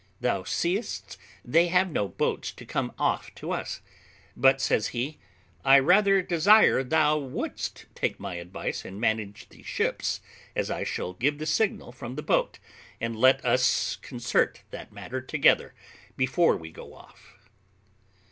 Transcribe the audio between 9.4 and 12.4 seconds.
the ships as I shall give the signal from the